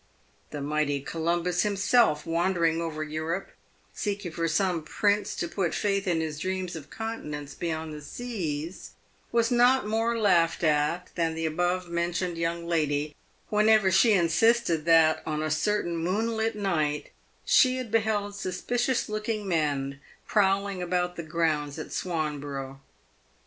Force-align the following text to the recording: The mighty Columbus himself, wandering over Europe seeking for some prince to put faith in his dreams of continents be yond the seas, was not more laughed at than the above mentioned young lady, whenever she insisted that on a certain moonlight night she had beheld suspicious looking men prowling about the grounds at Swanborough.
The 0.49 0.61
mighty 0.61 0.99
Columbus 0.99 1.61
himself, 1.61 2.25
wandering 2.25 2.81
over 2.81 3.03
Europe 3.03 3.51
seeking 3.93 4.31
for 4.31 4.47
some 4.47 4.81
prince 4.81 5.35
to 5.35 5.47
put 5.47 5.75
faith 5.75 6.07
in 6.07 6.21
his 6.21 6.39
dreams 6.39 6.75
of 6.75 6.89
continents 6.89 7.53
be 7.53 7.67
yond 7.67 7.93
the 7.93 8.01
seas, 8.01 8.93
was 9.31 9.51
not 9.51 9.85
more 9.85 10.17
laughed 10.17 10.63
at 10.63 11.11
than 11.13 11.35
the 11.35 11.45
above 11.45 11.87
mentioned 11.87 12.39
young 12.39 12.65
lady, 12.65 13.15
whenever 13.49 13.91
she 13.91 14.13
insisted 14.13 14.85
that 14.85 15.21
on 15.23 15.43
a 15.43 15.51
certain 15.51 15.95
moonlight 15.97 16.55
night 16.55 17.11
she 17.45 17.77
had 17.77 17.91
beheld 17.91 18.33
suspicious 18.33 19.07
looking 19.07 19.47
men 19.47 20.01
prowling 20.27 20.81
about 20.81 21.15
the 21.15 21.21
grounds 21.21 21.77
at 21.77 21.93
Swanborough. 21.93 22.81